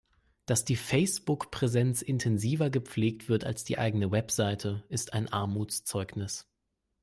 [0.47, 6.47] Dass die Facebook-Präsenz intensiver gepflegt wird als die eigene Website, ist ein Armutszeugnis.